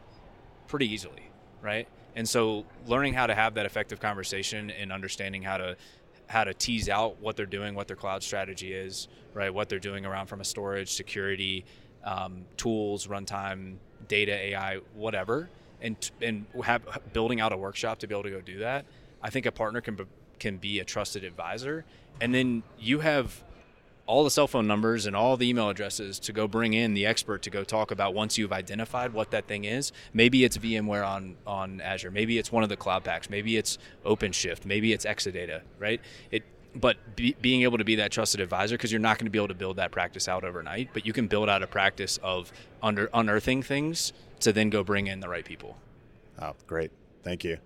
pretty 0.68 0.92
easily, 0.92 1.30
right? 1.62 1.88
And 2.16 2.28
so 2.28 2.66
learning 2.88 3.14
how 3.14 3.28
to 3.28 3.36
have 3.36 3.56
that 3.56 3.66
effective 3.66 4.00
conversation 4.00 4.72
and 4.72 4.92
understanding 4.92 5.42
how 5.42 5.58
to 5.58 5.76
how 6.28 6.44
to 6.44 6.54
tease 6.54 6.90
out 6.90 7.22
what 7.22 7.36
they're 7.36 7.46
doing, 7.46 7.76
what 7.76 7.88
their 7.88 7.96
cloud 7.96 8.24
strategy 8.24 8.74
is, 8.74 9.08
right? 9.36 9.54
What 9.54 9.70
they're 9.70 9.78
doing 9.78 10.08
around 10.08 10.26
from 10.26 10.42
a 10.42 10.44
storage, 10.44 10.92
security, 10.92 11.66
um, 12.04 12.46
tools, 12.58 13.06
runtime, 13.06 13.76
data, 14.08 14.32
AI, 14.32 14.78
whatever, 14.96 15.50
and 15.82 15.96
and 16.22 16.46
have 16.64 16.82
building 17.14 17.42
out 17.42 17.52
a 17.52 17.58
workshop 17.58 18.00
to 18.00 18.08
be 18.08 18.16
able 18.16 18.24
to 18.24 18.32
go 18.32 18.42
do 18.42 18.60
that. 18.60 18.86
I 19.22 19.30
think 19.30 19.46
a 19.46 19.52
partner 19.52 19.82
can 19.82 20.00
can 20.40 20.58
be 20.58 20.80
a 20.80 20.86
trusted 20.86 21.24
advisor, 21.24 21.86
and 22.22 22.34
then 22.34 22.64
you 22.80 23.00
have 23.00 23.44
all 24.08 24.24
the 24.24 24.32
cell 24.32 24.48
phone 24.48 24.68
numbers 24.68 25.06
and 25.06 25.16
all 25.16 25.36
the 25.36 25.50
email 25.50 25.70
addresses 25.70 26.20
to 26.20 26.32
go 26.32 26.48
bring 26.48 26.74
in 26.74 26.94
the 26.94 27.06
expert 27.06 27.42
to 27.42 27.50
go 27.50 27.64
talk 27.64 27.92
about 27.92 28.14
once 28.14 28.38
you've 28.38 28.52
identified 28.52 29.14
what 29.14 29.32
that 29.32 29.48
thing 29.48 29.66
is. 29.66 29.92
Maybe 30.14 30.44
it's 30.44 30.58
VMware 30.58 31.08
on, 31.08 31.36
on 31.48 31.82
Azure. 31.82 32.12
Maybe 32.12 32.38
it's 32.38 32.52
one 32.52 32.64
of 32.64 32.70
the 32.70 32.78
Cloud 32.78 33.04
Paks. 33.04 33.30
Maybe 33.30 33.58
it's 33.58 33.78
OpenShift. 34.06 34.66
Maybe 34.66 34.94
it's 34.94 35.06
Exadata, 35.06 35.62
right? 35.80 36.02
It 36.32 36.44
but 36.76 37.16
be, 37.16 37.36
being 37.42 37.62
able 37.64 37.78
to 37.78 37.86
be 37.86 37.96
that 37.96 38.12
trusted 38.12 38.42
advisor 38.42 38.76
because 38.76 38.92
you're 38.92 39.00
not 39.00 39.18
going 39.18 39.26
to 39.26 39.32
be 39.32 39.40
able 39.40 39.48
to 39.48 39.54
build 39.54 39.78
that 39.78 39.92
practice 39.92 40.28
out 40.28 40.44
overnight, 40.44 40.90
but 40.94 41.06
you 41.06 41.14
can 41.14 41.28
build 41.28 41.48
out 41.48 41.64
a 41.64 41.68
practice 41.68 42.20
of 42.22 42.52
under 42.84 43.10
unearthing 43.14 43.64
things 43.64 44.12
to 44.42 44.52
then 44.52 44.70
go 44.70 44.84
bring 44.84 45.08
in 45.08 45.22
the 45.22 45.30
right 45.30 45.46
people. 45.46 45.78
Oh, 46.40 46.54
great. 46.68 46.92
Thank 47.24 47.46
you. 47.46 47.58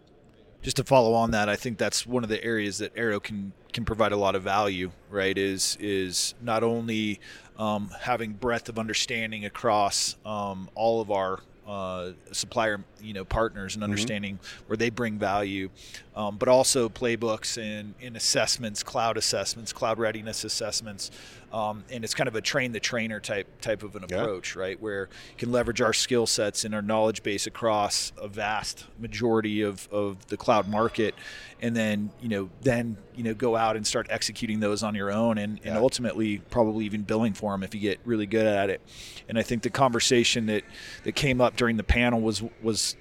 Just 0.62 0.78
to 0.78 0.84
follow 0.84 1.14
on 1.14 1.32
that, 1.32 1.48
I 1.48 1.56
think 1.56 1.78
that's 1.78 2.06
one 2.06 2.24
of 2.24 2.30
the 2.30 2.44
areas 2.44 2.80
that 2.80 2.92
Arrow 2.96 3.20
can 3.20 3.54
can 3.72 3.86
provide 3.86 4.12
a 4.12 4.18
lot 4.18 4.36
of 4.36 4.44
value. 4.44 4.92
Right? 5.10 5.38
Is 5.38 5.78
is 5.80 6.34
not 6.42 6.64
only 6.64 7.20
um, 7.58 7.92
having 8.02 8.34
breadth 8.34 8.70
of 8.70 8.78
understanding 8.78 9.46
across 9.46 10.16
um, 10.26 10.70
all 10.76 11.02
of 11.02 11.12
our 11.12 11.40
uh, 11.70 12.14
supplier 12.32 12.84
you 13.00 13.14
know 13.14 13.24
partners 13.24 13.76
and 13.76 13.84
understanding 13.84 14.36
mm-hmm. 14.36 14.64
where 14.68 14.76
they 14.76 14.90
bring 14.90 15.20
value, 15.20 15.70
um, 16.16 16.36
but 16.36 16.50
also 16.50 16.90
playbooks 16.90 17.62
and 17.62 17.94
in 18.02 18.16
assessments, 18.16 18.82
cloud 18.82 19.18
assessments, 19.18 19.72
cloud 19.72 20.00
readiness 20.00 20.44
assessments, 20.44 21.12
um, 21.52 21.84
and 21.92 22.04
it's 22.04 22.14
kind 22.14 22.28
of 22.28 22.36
a 22.36 22.42
train 22.42 22.72
the 22.72 22.80
trainer 22.80 23.20
type 23.20 23.48
type 23.62 23.84
of 23.84 23.96
an 23.96 24.04
approach, 24.04 24.56
yeah. 24.56 24.62
right? 24.62 24.82
Where 24.82 25.10
you 25.32 25.38
can 25.38 25.52
leverage 25.52 25.82
our 25.82 25.94
skill 25.94 26.28
sets 26.28 26.66
and 26.66 26.76
our 26.76 26.82
knowledge 26.82 27.24
base 27.24 27.48
across 27.48 28.12
a 28.18 28.28
vast 28.28 28.86
majority 29.00 29.62
of, 29.62 29.88
of 29.92 30.28
the 30.28 30.38
cloud 30.38 30.68
market, 30.68 31.16
and 31.62 31.76
then 31.76 32.12
you 32.22 32.30
know 32.30 32.50
then 32.62 32.98
you 33.16 33.24
know 33.24 33.34
go 33.34 33.56
out 33.56 33.76
and 33.76 33.86
start 33.86 34.08
executing 34.10 34.60
those 34.60 34.84
on 34.84 34.96
your 34.96 35.12
own, 35.12 35.38
and, 35.38 35.60
yeah. 35.64 35.70
and 35.70 35.78
ultimately 35.78 36.40
probably 36.50 36.86
even 36.86 37.02
billing 37.02 37.34
for 37.34 37.52
them 37.52 37.64
if 37.64 37.74
you 37.74 37.82
get 37.82 38.00
really 38.06 38.28
good 38.28 38.46
at 38.46 38.70
it. 38.70 38.82
And 39.28 39.38
I 39.38 39.44
think 39.44 39.64
the 39.64 39.70
conversation 39.70 40.46
that 40.48 40.64
that 41.04 41.16
came 41.16 41.42
up 41.42 41.56
during 41.56 41.78
the 41.78 41.84
panel 41.84 42.22
was 42.22 42.44
was 42.62 42.96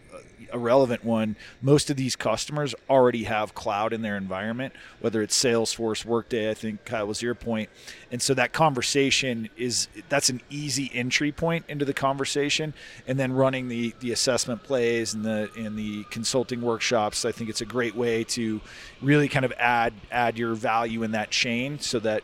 a 0.52 0.58
relevant 0.58 1.04
one. 1.04 1.36
Most 1.62 1.90
of 1.90 1.96
these 1.96 2.16
customers 2.16 2.74
already 2.88 3.24
have 3.24 3.54
cloud 3.54 3.92
in 3.92 4.02
their 4.02 4.16
environment, 4.16 4.72
whether 5.00 5.22
it's 5.22 5.42
Salesforce, 5.42 6.04
Workday. 6.04 6.50
I 6.50 6.54
think 6.54 6.84
Kyle 6.84 7.06
was 7.06 7.22
your 7.22 7.34
point, 7.34 7.68
and 8.10 8.20
so 8.20 8.34
that 8.34 8.52
conversation 8.52 9.48
is 9.56 9.88
that's 10.08 10.28
an 10.28 10.40
easy 10.50 10.90
entry 10.94 11.32
point 11.32 11.64
into 11.68 11.84
the 11.84 11.94
conversation, 11.94 12.74
and 13.06 13.18
then 13.18 13.32
running 13.32 13.68
the 13.68 13.94
the 14.00 14.12
assessment 14.12 14.62
plays 14.62 15.14
and 15.14 15.24
the 15.24 15.50
and 15.56 15.78
the 15.78 16.04
consulting 16.04 16.60
workshops. 16.60 17.24
I 17.24 17.32
think 17.32 17.50
it's 17.50 17.60
a 17.60 17.66
great 17.66 17.94
way 17.94 18.24
to 18.24 18.60
really 19.00 19.28
kind 19.28 19.44
of 19.44 19.52
add 19.58 19.94
add 20.10 20.38
your 20.38 20.54
value 20.54 21.02
in 21.02 21.12
that 21.12 21.30
chain, 21.30 21.78
so 21.78 21.98
that 22.00 22.22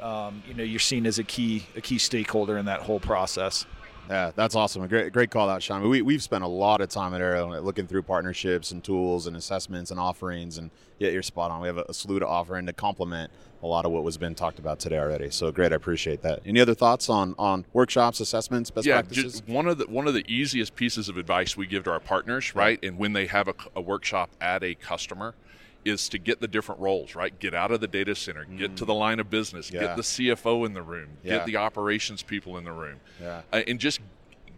um, 0.00 0.42
you 0.46 0.54
know 0.54 0.64
you're 0.64 0.78
seen 0.78 1.06
as 1.06 1.18
a 1.18 1.24
key 1.24 1.66
a 1.76 1.80
key 1.80 1.98
stakeholder 1.98 2.58
in 2.58 2.66
that 2.66 2.80
whole 2.80 3.00
process. 3.00 3.66
Yeah, 4.08 4.30
that's 4.34 4.54
awesome. 4.54 4.82
A 4.82 4.88
great, 4.88 5.12
great 5.12 5.30
call 5.30 5.50
out, 5.50 5.62
Sean. 5.62 5.86
We, 5.88 6.02
we've 6.02 6.22
spent 6.22 6.42
a 6.42 6.48
lot 6.48 6.80
of 6.80 6.88
time 6.88 7.14
at 7.14 7.20
Arrow 7.20 7.60
looking 7.60 7.86
through 7.86 8.02
partnerships 8.02 8.70
and 8.70 8.82
tools 8.82 9.26
and 9.26 9.36
assessments 9.36 9.90
and 9.90 10.00
offerings. 10.00 10.56
And 10.56 10.70
yeah, 10.98 11.10
you're 11.10 11.22
spot 11.22 11.50
on. 11.50 11.60
We 11.60 11.68
have 11.68 11.78
a, 11.78 11.84
a 11.88 11.94
slew 11.94 12.18
to 12.18 12.26
offer 12.26 12.56
and 12.56 12.66
to 12.68 12.72
complement 12.72 13.30
a 13.62 13.66
lot 13.66 13.84
of 13.84 13.92
what 13.92 14.04
was 14.04 14.16
been 14.16 14.34
talked 14.34 14.58
about 14.58 14.78
today 14.78 14.98
already. 14.98 15.30
So 15.30 15.50
great, 15.50 15.72
I 15.72 15.76
appreciate 15.76 16.22
that. 16.22 16.40
Any 16.46 16.60
other 16.60 16.74
thoughts 16.74 17.08
on 17.08 17.34
on 17.38 17.66
workshops, 17.72 18.20
assessments, 18.20 18.70
best 18.70 18.86
yeah, 18.86 19.02
practices? 19.02 19.42
one 19.46 19.66
of 19.66 19.78
the 19.78 19.86
one 19.86 20.06
of 20.06 20.14
the 20.14 20.24
easiest 20.26 20.74
pieces 20.74 21.08
of 21.08 21.16
advice 21.16 21.56
we 21.56 21.66
give 21.66 21.84
to 21.84 21.90
our 21.90 22.00
partners, 22.00 22.54
right? 22.54 22.78
And 22.82 22.98
when 22.98 23.12
they 23.12 23.26
have 23.26 23.48
a, 23.48 23.54
a 23.74 23.80
workshop 23.80 24.30
at 24.40 24.62
a 24.62 24.74
customer, 24.74 25.34
is 25.88 26.08
to 26.10 26.18
get 26.18 26.40
the 26.40 26.48
different 26.48 26.80
roles, 26.80 27.14
right? 27.14 27.36
Get 27.38 27.54
out 27.54 27.70
of 27.70 27.80
the 27.80 27.88
data 27.88 28.14
center, 28.14 28.44
mm. 28.44 28.58
get 28.58 28.76
to 28.76 28.84
the 28.84 28.92
mm. 28.92 28.98
line 28.98 29.20
of 29.20 29.30
business, 29.30 29.70
yeah. 29.70 29.80
get 29.80 29.96
the 29.96 30.02
CFO 30.02 30.66
in 30.66 30.74
the 30.74 30.82
room, 30.82 31.08
yeah. 31.22 31.38
get 31.38 31.46
the 31.46 31.56
operations 31.56 32.22
people 32.22 32.58
in 32.58 32.64
the 32.64 32.72
room, 32.72 33.00
yeah. 33.20 33.42
uh, 33.52 33.62
and 33.66 33.78
just 33.78 34.00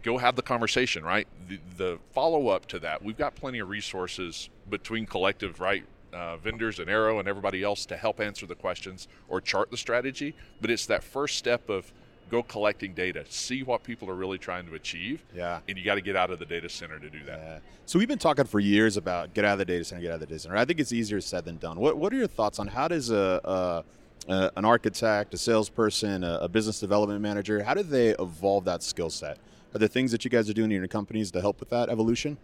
go 0.03 0.17
have 0.17 0.35
the 0.35 0.41
conversation, 0.41 1.03
right? 1.03 1.27
The, 1.47 1.59
the 1.77 1.99
follow 2.13 2.49
up 2.49 2.65
to 2.67 2.79
that, 2.79 3.03
we've 3.03 3.17
got 3.17 3.35
plenty 3.35 3.59
of 3.59 3.69
resources 3.69 4.49
between 4.69 5.05
collective, 5.05 5.59
right? 5.59 5.83
Uh, 6.13 6.35
vendors 6.37 6.79
and 6.79 6.89
Arrow 6.89 7.19
and 7.19 7.27
everybody 7.27 7.63
else 7.63 7.85
to 7.85 7.95
help 7.95 8.19
answer 8.19 8.45
the 8.45 8.55
questions 8.55 9.07
or 9.29 9.39
chart 9.39 9.71
the 9.71 9.77
strategy. 9.77 10.35
But 10.59 10.69
it's 10.69 10.85
that 10.87 11.05
first 11.05 11.37
step 11.37 11.69
of 11.69 11.93
go 12.29 12.43
collecting 12.43 12.93
data, 12.93 13.25
see 13.29 13.63
what 13.63 13.83
people 13.83 14.09
are 14.09 14.15
really 14.15 14.37
trying 14.37 14.65
to 14.67 14.75
achieve. 14.75 15.23
Yeah. 15.35 15.59
And 15.67 15.77
you 15.77 15.83
got 15.83 15.95
to 15.95 16.01
get 16.01 16.15
out 16.15 16.31
of 16.31 16.39
the 16.39 16.45
data 16.45 16.69
center 16.69 16.99
to 16.99 17.09
do 17.09 17.23
that. 17.25 17.39
Yeah. 17.39 17.59
So 17.85 17.99
we've 17.99 18.07
been 18.07 18.19
talking 18.19 18.45
for 18.45 18.59
years 18.59 18.95
about 18.97 19.33
get 19.33 19.43
out 19.43 19.53
of 19.53 19.59
the 19.59 19.65
data 19.65 19.83
center, 19.83 20.01
get 20.01 20.11
out 20.11 20.15
of 20.15 20.19
the 20.21 20.27
data 20.27 20.39
center. 20.39 20.57
I 20.57 20.65
think 20.65 20.79
it's 20.79 20.93
easier 20.93 21.19
said 21.19 21.45
than 21.45 21.57
done. 21.57 21.79
What 21.79 21.97
What 21.97 22.13
are 22.13 22.17
your 22.17 22.27
thoughts 22.27 22.59
on 22.59 22.67
how 22.67 22.87
does 22.87 23.09
a, 23.11 23.83
a, 24.27 24.51
an 24.55 24.65
architect, 24.65 25.33
a 25.33 25.37
salesperson, 25.37 26.23
a, 26.23 26.39
a 26.41 26.47
business 26.47 26.79
development 26.79 27.21
manager, 27.21 27.63
how 27.63 27.73
do 27.73 27.83
they 27.83 28.09
evolve 28.11 28.65
that 28.65 28.83
skill 28.83 29.09
set? 29.09 29.37
Are 29.73 29.79
there 29.79 29.87
things 29.87 30.11
that 30.11 30.23
you 30.23 30.29
guys 30.29 30.49
are 30.49 30.53
doing 30.53 30.71
in 30.71 30.77
your 30.77 30.87
companies 30.87 31.31
to 31.31 31.41
help 31.41 31.59
with 31.59 31.69
that 31.69 31.89
evolution? 31.89 32.37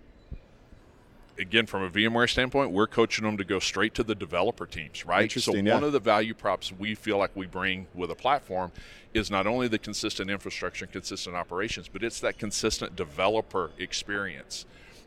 Again, 1.39 1.65
from 1.67 1.83
a 1.83 1.89
VMware 1.89 2.29
standpoint, 2.29 2.71
we're 2.71 2.87
coaching 2.87 3.23
them 3.25 3.37
to 3.37 3.43
go 3.43 3.59
straight 3.59 3.93
to 3.95 4.03
the 4.03 4.15
developer 4.15 4.65
teams, 4.65 5.05
right? 5.05 5.31
So 5.31 5.53
yeah. 5.53 5.75
one 5.75 5.83
of 5.83 5.91
the 5.91 5.99
value 5.99 6.33
props 6.33 6.71
we 6.71 6.95
feel 6.95 7.17
like 7.17 7.35
we 7.35 7.45
bring 7.45 7.87
with 7.93 8.09
a 8.09 8.15
platform 8.15 8.71
is 9.13 9.29
not 9.29 9.45
only 9.45 9.67
the 9.67 9.77
consistent 9.77 10.29
infrastructure 10.29 10.85
and 10.85 10.91
consistent 10.91 11.35
operations, 11.35 11.87
but 11.87 12.03
it's 12.03 12.19
that 12.21 12.37
consistent 12.37 12.95
developer 12.95 13.71
experience. 13.77 14.65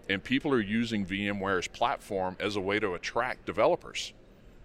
And 0.09 0.23
people 0.23 0.53
are 0.53 0.61
using 0.61 1.07
VMware's 1.07 1.69
platform 1.69 2.37
as 2.41 2.57
a 2.57 2.61
way 2.61 2.79
to 2.81 2.95
attract 2.95 3.45
developers 3.47 4.13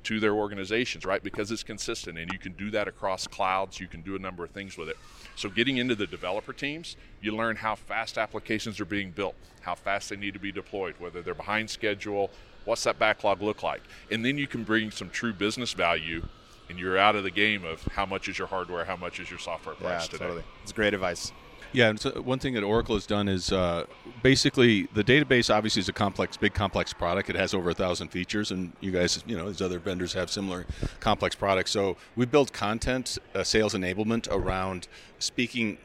to 0.05 0.19
their 0.19 0.33
organizations, 0.33 1.05
right? 1.05 1.21
Because 1.21 1.51
it's 1.51 1.63
consistent 1.63 2.17
and 2.17 2.31
you 2.31 2.39
can 2.39 2.53
do 2.53 2.71
that 2.71 2.88
across 2.88 3.27
clouds, 3.27 3.79
you 3.79 3.88
can 3.88 4.01
do 4.01 4.15
a 4.15 4.19
number 4.19 4.43
of 4.43 4.51
things 4.51 4.77
with 4.77 4.89
it. 4.89 4.97
So, 5.35 5.50
getting 5.50 5.77
into 5.77 5.95
the 5.95 6.07
developer 6.07 6.53
teams, 6.53 6.95
you 7.21 7.35
learn 7.35 7.57
how 7.57 7.75
fast 7.75 8.17
applications 8.17 8.79
are 8.79 8.85
being 8.85 9.12
built, 9.12 9.35
how 9.62 9.75
fast 9.75 10.09
they 10.09 10.15
need 10.15 10.33
to 10.33 10.39
be 10.39 10.51
deployed, 10.51 10.95
whether 11.00 11.21
they're 11.21 11.33
behind 11.33 11.69
schedule, 11.69 12.29
what's 12.65 12.83
that 12.83 13.00
backlog 13.00 13.41
look 13.41 13.63
like? 13.63 13.81
And 14.12 14.24
then 14.24 14.38
you 14.38 14.47
can 14.47 14.63
bring 14.63 14.91
some 14.91 15.09
true 15.09 15.33
business 15.33 15.74
value 15.74 16.24
and 16.69 16.79
you're 16.79 16.97
out 16.97 17.15
of 17.15 17.24
the 17.24 17.31
game 17.31 17.63
of 17.63 17.83
how 17.88 18.05
much 18.05 18.27
is 18.27 18.38
your 18.38 18.47
hardware, 18.47 18.85
how 18.85 18.95
much 18.95 19.19
is 19.19 19.29
your 19.29 19.39
software 19.39 19.75
price 19.75 20.05
yeah, 20.05 20.12
today. 20.12 20.25
Totally. 20.25 20.43
It's 20.63 20.71
great 20.71 20.93
advice. 20.93 21.31
Yeah, 21.72 21.93
so 21.95 22.22
one 22.22 22.39
thing 22.39 22.53
that 22.53 22.63
Oracle 22.63 22.95
has 22.95 23.05
done 23.05 23.27
is 23.27 23.51
uh, 23.51 23.86
basically 24.24 24.84
the 24.93 25.03
database 25.03 25.53
obviously 25.53 25.81
is 25.81 25.89
a 25.89 25.93
complex, 25.93 26.38
big 26.38 26.53
complex 26.53 26.93
product. 26.93 27.29
It 27.29 27.36
has 27.36 27.53
over 27.53 27.72
a 27.72 27.74
thousand 27.74 28.10
features, 28.10 28.51
and 28.51 28.72
you 28.79 28.91
guys, 28.91 29.24
you 29.27 29.38
know, 29.38 29.48
these 29.48 29.62
other 29.62 29.79
vendors 29.79 30.13
have 30.13 30.31
similar 30.31 30.65
complex 31.00 31.36
products. 31.36 31.72
So 31.72 31.98
we 32.15 32.25
build 32.25 32.53
content, 32.53 33.17
uh, 33.34 33.43
sales 33.43 33.74
enablement 33.74 34.27
around 34.31 34.88
speaking 35.19 35.77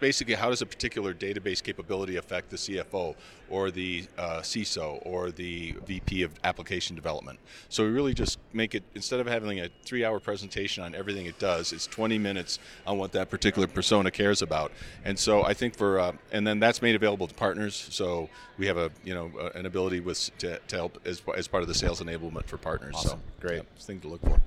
basically 0.00 0.34
how 0.34 0.50
does 0.50 0.62
a 0.62 0.66
particular 0.66 1.14
database 1.14 1.62
capability 1.62 2.16
affect 2.16 2.50
the 2.50 2.56
CFO 2.56 3.14
or 3.48 3.70
the 3.70 4.06
uh, 4.18 4.40
CISO 4.40 5.00
or 5.04 5.30
the 5.30 5.74
VP 5.86 6.22
of 6.22 6.32
application 6.44 6.96
development. 6.96 7.38
So 7.68 7.84
we 7.84 7.90
really 7.90 8.14
just 8.14 8.38
make 8.52 8.74
it 8.74 8.82
instead 8.94 9.20
of 9.20 9.26
having 9.26 9.60
a 9.60 9.68
three-hour 9.84 10.20
presentation 10.20 10.82
on 10.82 10.94
everything 10.94 11.26
it 11.26 11.38
does, 11.38 11.72
it's 11.72 11.86
20 11.86 12.18
minutes 12.18 12.58
on 12.86 12.98
what 12.98 13.12
that 13.12 13.30
particular 13.30 13.68
persona 13.68 14.10
cares 14.10 14.42
about. 14.42 14.72
And 15.04 15.18
so 15.18 15.44
I 15.44 15.54
think 15.54 15.76
for 15.76 16.00
uh, 16.00 16.12
and 16.32 16.46
then 16.46 16.58
that's 16.58 16.82
made 16.82 16.94
available 16.94 17.26
to 17.26 17.34
partners. 17.34 17.88
So 17.90 18.28
we 18.58 18.66
have 18.66 18.76
a 18.76 18.90
you 19.04 19.14
know 19.14 19.30
an 19.54 19.66
ability 19.66 20.00
with 20.00 20.30
to, 20.38 20.58
to 20.58 20.76
help 20.76 21.00
as, 21.04 21.22
as 21.36 21.48
part 21.48 21.62
of 21.62 21.68
the 21.68 21.74
sales 21.74 22.00
enablement 22.00 22.46
for 22.46 22.56
partners. 22.56 22.94
Awesome. 22.96 23.20
So 23.20 23.46
great, 23.46 23.56
yeah, 23.56 23.84
thing 23.84 24.00
to 24.00 24.08
look 24.08 24.22
for. 24.22 24.40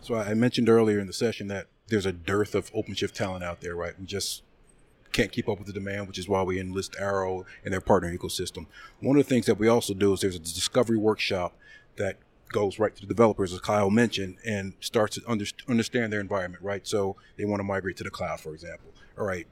So 0.00 0.14
I 0.14 0.34
mentioned 0.34 0.68
earlier 0.68 1.00
in 1.00 1.06
the 1.06 1.12
session 1.12 1.48
that 1.48 1.66
there's 1.88 2.06
a 2.06 2.12
dearth 2.12 2.54
of 2.54 2.72
OpenShift 2.72 3.12
talent 3.12 3.44
out 3.44 3.60
there, 3.60 3.74
right? 3.74 3.98
We 3.98 4.06
just 4.06 4.42
can't 5.16 5.32
keep 5.32 5.48
up 5.48 5.56
with 5.58 5.66
the 5.66 5.72
demand, 5.72 6.06
which 6.06 6.18
is 6.18 6.28
why 6.28 6.42
we 6.42 6.60
enlist 6.60 6.94
Arrow 6.98 7.46
and 7.64 7.72
their 7.72 7.80
partner 7.80 8.14
ecosystem. 8.14 8.66
One 9.00 9.16
of 9.16 9.24
the 9.24 9.28
things 9.28 9.46
that 9.46 9.58
we 9.58 9.66
also 9.66 9.94
do 9.94 10.12
is 10.12 10.20
there's 10.20 10.36
a 10.36 10.40
discovery 10.40 10.98
workshop 10.98 11.56
that 11.96 12.18
goes 12.50 12.78
right 12.78 12.94
to 12.94 13.00
the 13.00 13.06
developers, 13.06 13.54
as 13.54 13.60
Kyle 13.60 13.88
mentioned, 13.88 14.36
and 14.44 14.74
starts 14.80 15.16
to 15.16 15.22
under, 15.26 15.46
understand 15.68 16.12
their 16.12 16.20
environment, 16.20 16.62
right? 16.62 16.86
So 16.86 17.16
they 17.38 17.46
want 17.46 17.60
to 17.60 17.64
migrate 17.64 17.96
to 17.96 18.04
the 18.04 18.10
cloud, 18.10 18.40
for 18.40 18.52
example. 18.52 18.92
All 19.18 19.24
right, 19.24 19.46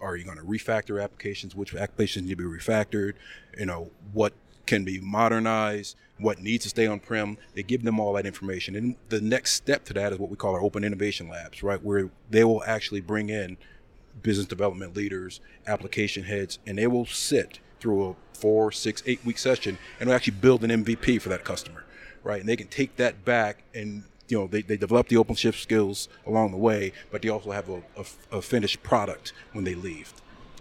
are 0.00 0.16
you 0.16 0.24
going 0.24 0.38
to 0.38 0.44
refactor 0.44 1.02
applications? 1.02 1.56
Which 1.56 1.74
applications 1.74 2.26
need 2.26 2.38
to 2.38 2.44
be 2.44 2.44
refactored? 2.44 3.14
You 3.58 3.66
know, 3.66 3.90
what 4.12 4.32
can 4.64 4.84
be 4.84 5.00
modernized? 5.00 5.96
What 6.18 6.38
needs 6.40 6.62
to 6.64 6.68
stay 6.68 6.86
on 6.86 7.00
prem? 7.00 7.36
They 7.54 7.64
give 7.64 7.82
them 7.82 7.98
all 7.98 8.12
that 8.12 8.26
information. 8.26 8.76
And 8.76 8.94
the 9.08 9.20
next 9.20 9.54
step 9.54 9.84
to 9.86 9.92
that 9.94 10.12
is 10.12 10.20
what 10.20 10.30
we 10.30 10.36
call 10.36 10.54
our 10.54 10.62
open 10.62 10.84
innovation 10.84 11.28
labs, 11.28 11.64
right? 11.64 11.82
Where 11.82 12.10
they 12.30 12.44
will 12.44 12.62
actually 12.64 13.00
bring 13.00 13.28
in 13.28 13.56
business 14.22 14.46
development 14.46 14.96
leaders, 14.96 15.40
application 15.66 16.24
heads, 16.24 16.58
and 16.66 16.78
they 16.78 16.86
will 16.86 17.06
sit 17.06 17.58
through 17.80 18.10
a 18.10 18.14
four, 18.36 18.72
six, 18.72 19.02
eight 19.06 19.24
week 19.24 19.38
session 19.38 19.78
and 19.98 20.10
actually 20.10 20.34
build 20.34 20.64
an 20.64 20.84
MVP 20.84 21.20
for 21.20 21.28
that 21.28 21.44
customer, 21.44 21.84
right? 22.22 22.40
And 22.40 22.48
they 22.48 22.56
can 22.56 22.68
take 22.68 22.96
that 22.96 23.24
back 23.24 23.64
and 23.74 24.04
you 24.28 24.38
know 24.38 24.46
they, 24.46 24.62
they 24.62 24.76
develop 24.76 25.08
the 25.08 25.16
OpenShift 25.16 25.60
skills 25.60 26.08
along 26.26 26.52
the 26.52 26.56
way, 26.56 26.92
but 27.10 27.22
they 27.22 27.28
also 27.28 27.50
have 27.50 27.68
a, 27.68 27.82
a, 27.96 28.38
a 28.38 28.42
finished 28.42 28.82
product 28.82 29.32
when 29.52 29.64
they 29.64 29.74
leave. 29.74 30.14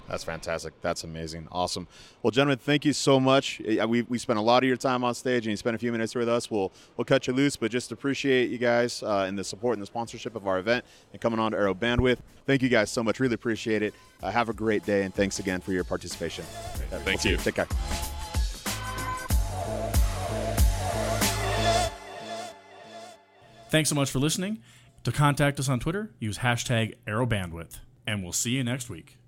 That's 0.10 0.24
fantastic. 0.24 0.74
That's 0.82 1.04
amazing. 1.04 1.48
Awesome. 1.52 1.88
Well, 2.24 2.32
gentlemen, 2.32 2.58
thank 2.58 2.84
you 2.84 2.94
so 2.94 3.20
much. 3.20 3.60
We, 3.60 4.02
we 4.02 4.18
spent 4.18 4.40
a 4.40 4.42
lot 4.42 4.64
of 4.64 4.68
your 4.68 4.78
time 4.78 5.04
on 5.04 5.14
stage, 5.14 5.46
and 5.46 5.52
you 5.52 5.58
spent 5.58 5.76
a 5.76 5.80
few 5.80 5.92
minutes 5.92 6.16
with 6.16 6.28
us. 6.28 6.50
We'll 6.50 6.72
we'll 6.98 7.06
cut 7.06 7.28
you 7.28 7.34
loose, 7.34 7.56
but 7.56 7.70
just 7.70 7.92
appreciate 7.92 8.50
you 8.50 8.58
guys 8.58 9.04
uh, 9.04 9.26
and 9.28 9.38
the 9.38 9.44
support 9.44 9.74
and 9.74 9.82
the 9.82 9.86
sponsorship 9.86 10.36
of 10.36 10.48
our 10.48 10.58
event 10.58 10.84
and 11.14 11.22
coming 11.22 11.40
on 11.40 11.52
to 11.52 11.58
Arrow 11.58 11.76
Bandwidth. 11.76 12.18
Thank 12.48 12.64
you 12.64 12.70
guys 12.70 12.90
so 12.90 13.04
much. 13.04 13.20
Really 13.20 13.36
appreciate 13.36 13.84
it. 13.84 13.94
Uh, 14.24 14.32
have 14.32 14.50
a 14.50 14.54
great 14.54 14.84
day, 14.84 15.04
and 15.04 15.14
thanks 15.14 15.38
again 15.38 15.62
for 15.62 15.74
your 15.74 15.84
participation. 15.84 16.44
Thank 16.44 17.24
we'll 17.24 17.34
you. 17.34 17.38
you. 17.38 17.44
Take 17.44 17.56
care. 17.56 17.68
Thanks 23.70 23.90
so 23.90 23.96
much 23.96 24.10
for 24.10 24.18
listening. 24.18 24.64
To 25.04 25.12
contact 25.12 25.60
us 25.60 25.70
on 25.70 25.80
Twitter, 25.80 26.12
use 26.20 26.40
hashtag 26.40 26.96
ArrowBandwidth. 27.08 27.80
And 28.08 28.24
we'll 28.24 28.34
see 28.34 28.52
you 28.52 28.64
next 28.64 28.90
week. 28.90 29.20